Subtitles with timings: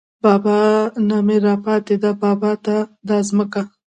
[0.23, 0.57] بابا
[1.07, 3.61] نه مې راپاتې ده بابا ته ده دا ځمکه